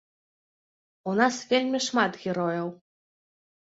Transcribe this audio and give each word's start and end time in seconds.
У 1.13 1.15
нас 1.21 1.35
вельмі 1.53 1.85
шмат 1.91 2.11
герояў. 2.25 2.77